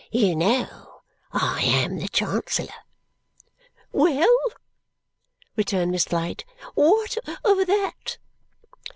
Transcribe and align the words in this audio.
"You 0.09 0.35
know 0.35 1.01
I 1.31 1.61
am 1.61 1.99
the 1.99 2.07
Chancellor." 2.07 2.73
"Well?" 3.91 4.35
returned 5.55 5.91
Miss 5.91 6.05
Flite. 6.05 6.43
"What 6.73 7.17
of 7.45 7.67
that?" 7.67 8.17